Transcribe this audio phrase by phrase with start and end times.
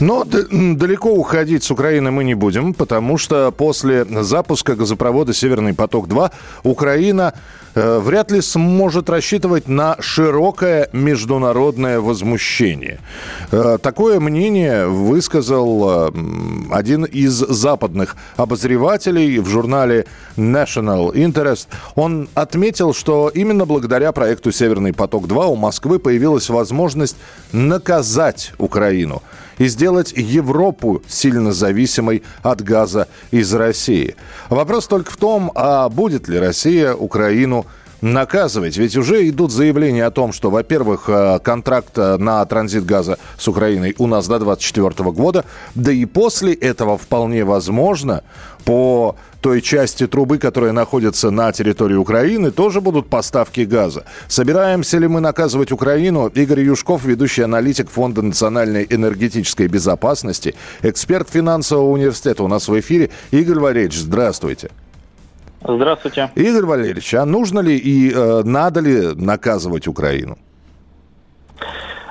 [0.00, 6.30] Но далеко уходить с Украины мы не будем, потому что после запуска газопровода «Северный поток-2»
[6.62, 7.34] Украина
[7.74, 13.00] э, вряд ли сможет рассчитывать на широкое международное возмущение.
[13.50, 16.12] Э, такое мнение высказал э,
[16.70, 20.06] один из западных обозревателей в журнале
[20.36, 21.66] National Interest.
[21.96, 27.16] Он отметил, что именно благодаря проекту «Северный поток-2» у Москвы появилась возможность
[27.50, 29.24] наказать Украину–
[29.58, 34.16] и сделать Европу сильно зависимой от газа из России.
[34.48, 37.66] Вопрос только в том, а будет ли Россия Украину
[38.00, 38.76] наказывать?
[38.76, 43.48] Ведь уже идут заявления о том, что, во-первых, э, контракт э, на транзит газа с
[43.48, 48.22] Украиной у нас до 2024 года, да и после этого вполне возможно
[48.64, 54.04] по той части трубы, которая находится на территории Украины, тоже будут поставки газа.
[54.26, 56.26] Собираемся ли мы наказывать Украину?
[56.28, 63.10] Игорь Юшков, ведущий аналитик Фонда национальной энергетической безопасности, эксперт финансового университета у нас в эфире.
[63.30, 64.70] Игорь Валерьевич, здравствуйте.
[65.62, 66.30] Здравствуйте.
[66.34, 70.38] Игорь Валерьевич, а нужно ли и э, надо ли наказывать Украину?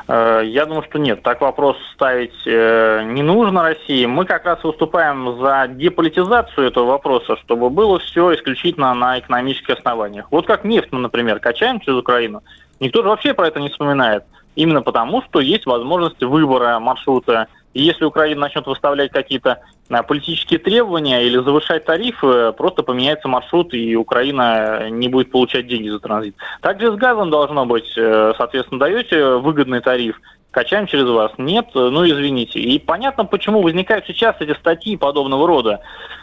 [0.08, 1.22] Э, я думаю, что нет.
[1.24, 4.06] Так вопрос ставить э, не нужно России.
[4.06, 10.28] Мы как раз выступаем за деполитизацию этого вопроса, чтобы было все исключительно на экономических основаниях.
[10.32, 12.44] Вот как нефть мы, например, качаем через Украину.
[12.80, 14.24] Никто же вообще про это не вспоминает.
[14.56, 17.48] Именно потому, что есть возможность выбора маршрута.
[17.74, 23.96] И если Украина начнет выставлять какие-то политические требования или завышать тарифы, просто поменяется маршрут, и
[23.96, 26.36] Украина не будет получать деньги за транзит.
[26.62, 30.20] Также с газом должно быть, э, соответственно, даете выгодный тариф,
[30.58, 31.32] качаем через вас.
[31.38, 32.60] Нет, ну извините.
[32.60, 35.82] И понятно, почему возникают сейчас эти статьи подобного рода.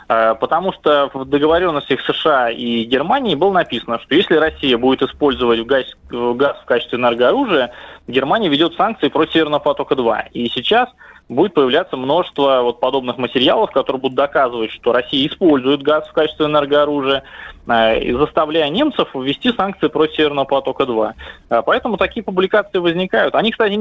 [0.09, 5.65] Э, потому что в договоренностях США и Германии было написано, что если Россия будет использовать
[5.65, 7.71] газ, газ в качестве энергооружия,
[8.09, 10.31] Германия ведет санкции против Северного потока-2.
[10.33, 10.89] И сейчас
[11.29, 16.47] будет появляться множество вот подобных материалов, которые будут доказывать, что Россия использует газ в качестве
[16.47, 17.23] энергооружия,
[17.67, 21.13] э, заставляя немцев ввести санкции против Северного потока-2.
[21.51, 23.35] Э, поэтому такие публикации возникают.
[23.35, 23.73] Они, кстати,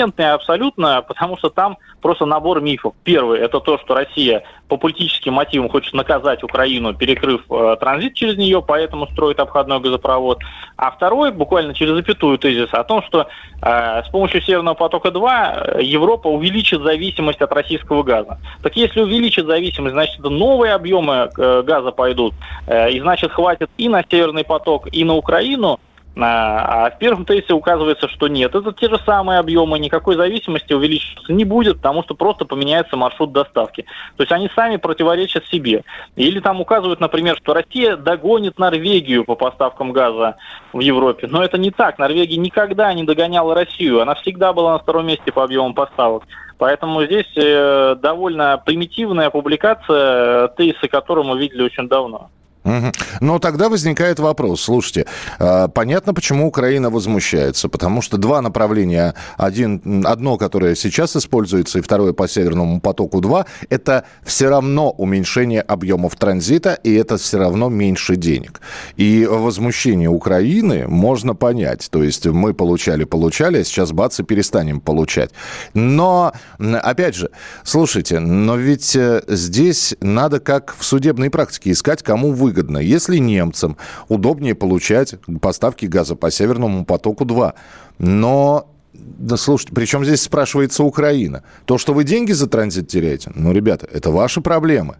[0.00, 2.94] некомпетентные абсолютно, потому что там просто набор мифов.
[3.04, 8.36] Первый– это то, что Россия по политическим мотивам хочет наказать Украину, перекрыв э, транзит через
[8.36, 10.38] нее, поэтому строит обходной газопровод.
[10.76, 13.26] А второй, буквально через запятую тезис, о том, что
[13.62, 18.38] э, с помощью Северного потока-2 э, Европа увеличит зависимость от российского газа.
[18.62, 22.34] Так если увеличит зависимость, значит, новые объемы э, газа пойдут,
[22.66, 25.80] э, и значит, хватит и на Северный поток, и на Украину,
[26.16, 28.54] а, а в первом тесте указывается, что нет.
[28.54, 33.32] Это те же самые объемы, никакой зависимости увеличиваться не будет, потому что просто поменяется маршрут
[33.32, 33.86] доставки.
[34.16, 35.84] То есть они сами противоречат себе.
[36.16, 40.36] Или там указывают, например, что Россия догонит Норвегию по поставкам газа
[40.72, 41.28] в Европе.
[41.30, 41.98] Но это не так.
[41.98, 44.00] Норвегия никогда не догоняла Россию.
[44.00, 46.24] Она всегда была на втором месте по объемам поставок.
[46.58, 52.30] Поэтому здесь э, довольно примитивная публикация, тезисы которую мы видели очень давно.
[52.64, 54.62] Но тогда возникает вопрос.
[54.62, 55.06] Слушайте,
[55.38, 57.68] а, понятно, почему Украина возмущается.
[57.68, 59.14] Потому что два направления.
[59.36, 66.16] Один, одно, которое сейчас используется, и второе по Северному потоку-2, это все равно уменьшение объемов
[66.16, 68.60] транзита, и это все равно меньше денег.
[68.96, 71.88] И возмущение Украины можно понять.
[71.90, 75.30] То есть мы получали, получали, а сейчас бац и перестанем получать.
[75.74, 77.30] Но, опять же,
[77.64, 82.78] слушайте, но ведь э, здесь надо как в судебной практике искать, кому вы выгодно.
[82.78, 83.76] Если немцам
[84.08, 87.54] удобнее получать поставки газа по Северному потоку-2,
[87.98, 91.42] но да слушайте, причем здесь спрашивается Украина.
[91.64, 94.96] То, что вы деньги за транзит теряете, ну, ребята, это ваши проблемы.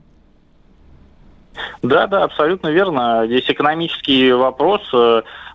[1.83, 3.25] Да, да, абсолютно верно.
[3.27, 4.83] Здесь экономический вопрос.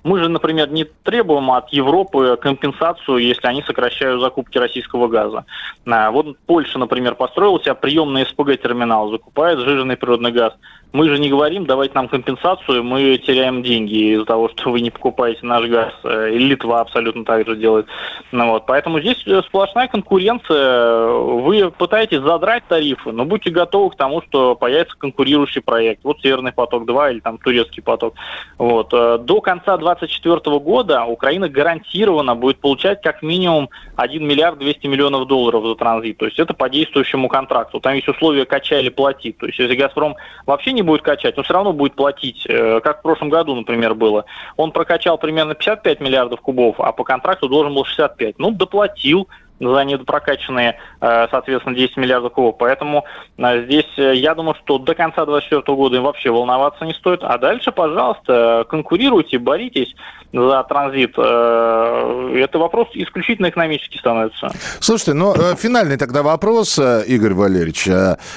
[0.05, 5.45] Мы же, например, не требуем от Европы компенсацию, если они сокращают закупки российского газа.
[5.87, 10.53] А, вот Польша, например, построила себя приемный СПГ-терминал, закупает сжиженный природный газ.
[10.95, 14.91] Мы же не говорим, давайте нам компенсацию, мы теряем деньги из-за того, что вы не
[14.91, 15.91] покупаете наш газ.
[16.05, 17.87] Э, и Литва абсолютно так же делает.
[18.31, 18.65] Ну, вот.
[18.65, 21.07] Поэтому здесь сплошная конкуренция.
[21.09, 26.01] Вы пытаетесь задрать тарифы, но будьте готовы к тому, что появится конкурирующий проект.
[26.05, 28.13] Вот Северный поток-2 или там турецкий поток.
[28.57, 28.93] Вот.
[28.93, 35.27] Э, до конца 2024 года Украина гарантированно будет получать как минимум 1 миллиард 200 миллионов
[35.27, 36.17] долларов за транзит.
[36.17, 37.79] То есть это по действующему контракту.
[37.79, 39.31] Там есть условия качай или плати.
[39.31, 40.15] То есть если «Газпром»
[40.45, 43.95] вообще не будет качать, но все равно будет платить, э, как в прошлом году, например,
[43.95, 44.25] было.
[44.57, 48.39] Он прокачал примерно 55 миллиардов кубов, а по контракту должен был 65.
[48.39, 49.27] Ну, доплатил,
[49.59, 52.55] за недопрокачанные, э, соответственно, 10 миллиардов кубов.
[52.57, 53.05] Поэтому
[53.37, 57.21] э, здесь э, я думаю, что до конца 2024 года им вообще волноваться не стоит.
[57.23, 59.95] А дальше, пожалуйста, конкурируйте, боритесь
[60.33, 61.17] за транзит.
[61.17, 64.49] Это вопрос исключительно экономический становится.
[64.81, 67.87] Слушайте, ну, финальный тогда вопрос, Игорь Валерьевич.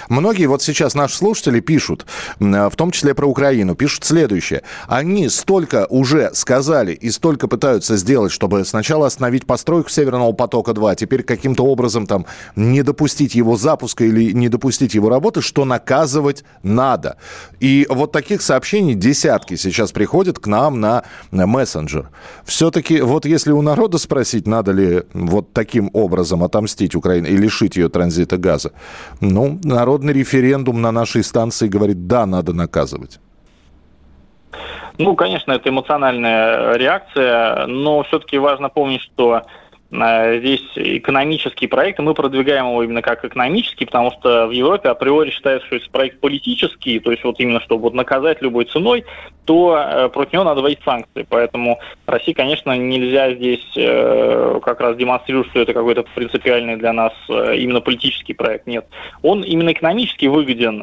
[0.09, 2.07] Многие вот сейчас наши слушатели пишут,
[2.39, 4.63] в том числе про Украину, пишут следующее.
[4.87, 11.23] Они столько уже сказали и столько пытаются сделать, чтобы сначала остановить постройку Северного потока-2, теперь
[11.23, 17.17] каким-то образом там не допустить его запуска или не допустить его работы, что наказывать надо.
[17.61, 21.03] И вот таких сообщений десятки сейчас приходят к нам на
[21.33, 22.11] мессенджер.
[22.45, 27.77] Все-таки вот если у народа спросить, надо ли вот таким образом отомстить Украине и лишить
[27.77, 28.73] ее транзита газа,
[29.21, 33.19] ну, народный референдум на нашей станции говорит, да, надо наказывать.
[34.99, 39.43] Ну, конечно, это эмоциональная реакция, но все-таки важно помнить, что
[39.91, 44.91] Э, здесь экономический проект, и мы продвигаем его именно как экономический, потому что в Европе
[44.91, 49.05] априори считается, что если проект политический, то есть вот именно чтобы вот наказать любой ценой,
[49.47, 51.27] то э, против него надо вводить санкции.
[51.27, 57.13] Поэтому России, конечно, нельзя здесь э, как раз демонстрировать, что это какой-то принципиальный для нас
[57.29, 58.67] именно политический проект.
[58.67, 58.87] Нет.
[59.23, 60.83] Он именно экономически выгоден.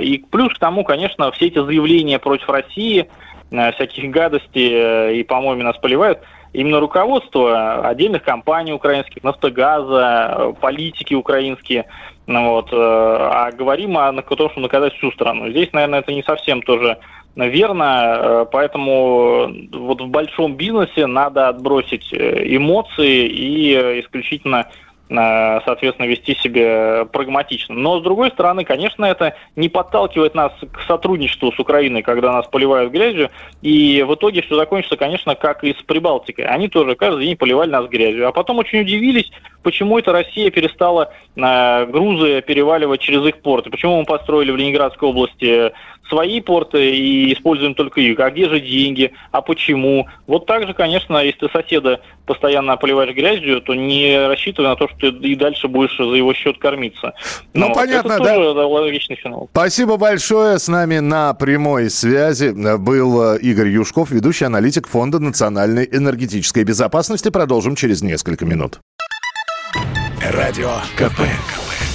[0.00, 3.08] И плюс к тому, конечно, все эти заявления против России,
[3.50, 6.20] всяких гадостей, и, по-моему, нас поливают–
[6.52, 11.86] именно руководство отдельных компаний украинских, нафтогаза, политики украинские,
[12.26, 15.50] ну, вот, э, а говорим о, том, что наказать всю страну.
[15.50, 16.98] Здесь, наверное, это не совсем тоже
[17.36, 24.66] верно, э, поэтому вот в большом бизнесе надо отбросить э, эмоции и исключительно
[25.10, 27.74] соответственно, вести себя прагматично.
[27.74, 32.46] Но, с другой стороны, конечно, это не подталкивает нас к сотрудничеству с Украиной, когда нас
[32.46, 33.30] поливают грязью,
[33.62, 36.44] и в итоге все закончится, конечно, как и с Прибалтикой.
[36.44, 38.28] Они тоже каждый день поливали нас грязью.
[38.28, 39.30] А потом очень удивились,
[39.62, 45.08] почему это Россия перестала э, грузы переваливать через их порты, почему мы построили в Ленинградской
[45.08, 45.72] области
[46.08, 48.18] свои порты и используем только их.
[48.20, 49.12] А где же деньги?
[49.30, 50.06] А почему?
[50.26, 54.88] Вот так же, конечно, если ты соседа постоянно поливаешь грязью, то не рассчитывай на то,
[54.88, 57.14] что ты и дальше будешь за его счет кормиться.
[57.54, 58.66] Ну, Но понятно, это тоже да?
[58.66, 59.48] логичный финал.
[59.52, 60.58] Спасибо большое.
[60.58, 67.30] С нами на прямой связи был э, Игорь Юшков, ведущий аналитик Фонда национальной энергетической безопасности.
[67.30, 68.80] Продолжим через несколько минут.
[70.20, 71.20] Радио КП.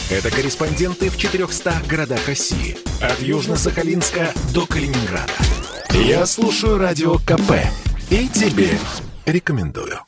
[0.10, 2.78] Это корреспонденты в 400 городах России.
[3.02, 5.34] От Южно-Сахалинска до Калининграда.
[5.94, 7.54] Я слушаю Радио КП
[8.10, 8.78] и тебе
[9.26, 10.00] рекомендую.